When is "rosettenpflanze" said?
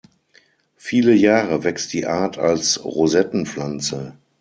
2.83-4.15